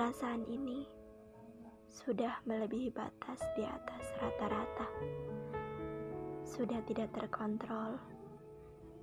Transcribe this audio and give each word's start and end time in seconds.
Perasaan 0.00 0.48
ini 0.48 0.88
sudah 1.84 2.40
melebihi 2.48 2.88
batas 2.88 3.36
di 3.52 3.68
atas 3.68 4.00
rata-rata. 4.16 4.88
Sudah 6.40 6.80
tidak 6.88 7.12
terkontrol. 7.12 8.00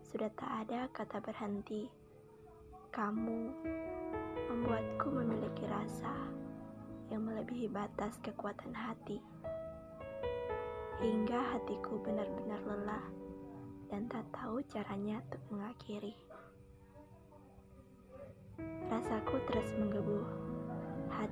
Sudah 0.02 0.26
tak 0.34 0.66
ada 0.66 0.90
kata 0.90 1.22
berhenti. 1.22 1.86
Kamu 2.90 3.40
membuatku 4.50 5.14
memiliki 5.22 5.70
rasa 5.70 6.18
yang 7.14 7.30
melebihi 7.30 7.70
batas 7.70 8.18
kekuatan 8.26 8.74
hati. 8.74 9.22
Hingga 10.98 11.62
hatiku 11.62 12.02
benar-benar 12.02 12.58
lelah 12.66 13.06
dan 13.94 14.10
tak 14.10 14.26
tahu 14.34 14.66
caranya 14.66 15.22
untuk 15.30 15.46
mengakhiri. 15.54 16.18
Rasaku 18.90 19.38
terus 19.46 19.70
menggebu 19.78 19.97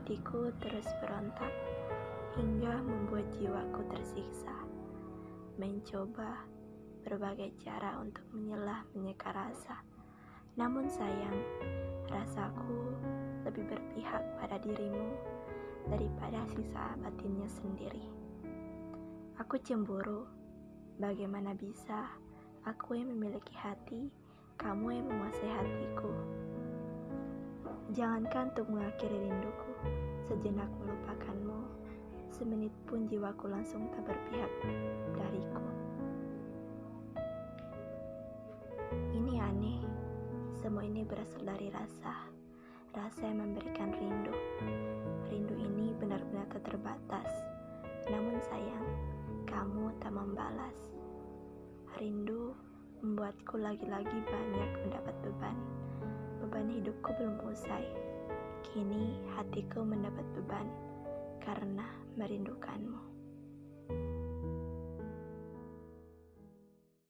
Hatiku 0.05 0.53
terus 0.61 0.85
berontak 1.01 1.49
hingga 2.37 2.77
membuat 2.77 3.25
jiwaku 3.41 3.81
tersiksa. 3.89 4.53
Mencoba 5.57 6.45
berbagai 7.01 7.57
cara 7.65 7.97
untuk 7.97 8.21
menyelah 8.29 8.85
menyeka 8.93 9.33
rasa. 9.33 9.81
Namun 10.61 10.85
sayang, 10.93 11.41
rasaku 12.05 12.93
lebih 13.49 13.65
berpihak 13.65 14.21
pada 14.37 14.61
dirimu 14.61 15.09
daripada 15.89 16.45
sisa 16.53 16.93
batinnya 17.01 17.49
sendiri. 17.49 18.05
Aku 19.41 19.57
cemburu. 19.57 20.29
Bagaimana 21.01 21.57
bisa 21.57 22.13
aku 22.61 22.93
yang 22.93 23.09
memiliki 23.09 23.57
hati, 23.57 24.13
kamu 24.61 25.01
yang 25.01 25.09
menguasai 25.09 25.49
hatiku? 25.49 26.13
Jangankan 27.89 28.53
untuk 28.53 28.69
mengakhiri 28.69 29.17
rinduku, 29.17 29.74
pun 32.83 33.07
jiwaku 33.07 33.47
langsung 33.47 33.87
tak 33.95 34.03
berpihak 34.03 34.51
dariku. 35.15 35.63
Ini 39.15 39.33
aneh, 39.39 39.79
semua 40.59 40.83
ini 40.83 41.07
berasal 41.07 41.47
dari 41.47 41.71
rasa, 41.71 42.27
rasa 42.91 43.23
yang 43.23 43.39
memberikan 43.39 43.95
rindu. 43.95 44.35
Rindu 45.31 45.55
ini 45.55 45.95
benar-benar 45.95 46.45
tak 46.51 46.67
terbatas, 46.67 47.31
namun 48.11 48.37
sayang, 48.43 48.87
kamu 49.47 49.95
tak 50.03 50.11
membalas. 50.11 50.77
Rindu 51.95 52.53
membuatku 52.99 53.55
lagi-lagi 53.57 54.19
banyak 54.27 54.69
mendapat 54.83 55.15
beban 55.23 55.57
beban 56.45 56.69
hidupku 56.69 57.09
belum 57.17 57.41
usai. 57.49 57.83
Kini 58.61 59.17
hatiku 59.33 59.81
mendapat 59.81 60.23
beban 60.37 60.69
karena 61.45 61.85
merindukanmu. 62.17 63.14